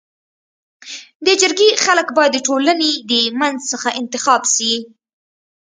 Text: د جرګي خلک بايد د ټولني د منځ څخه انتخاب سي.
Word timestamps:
د 1.25 1.27
جرګي 1.41 1.69
خلک 1.83 2.07
بايد 2.15 2.31
د 2.33 2.37
ټولني 2.47 2.91
د 3.11 3.13
منځ 3.39 3.57
څخه 3.71 3.89
انتخاب 4.01 4.41
سي. 4.55 4.73